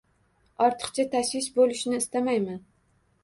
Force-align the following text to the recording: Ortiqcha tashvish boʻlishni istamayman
Ortiqcha 0.67 1.03
tashvish 1.11 1.51
boʻlishni 1.59 1.99
istamayman 2.01 2.59